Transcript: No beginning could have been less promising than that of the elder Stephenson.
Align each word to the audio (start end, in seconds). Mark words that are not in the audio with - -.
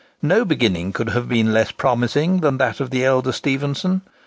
No 0.23 0.43
beginning 0.45 0.93
could 0.93 1.09
have 1.09 1.29
been 1.29 1.53
less 1.53 1.71
promising 1.71 2.39
than 2.39 2.57
that 2.57 2.79
of 2.79 2.89
the 2.89 3.05
elder 3.05 3.31
Stephenson. 3.31 4.01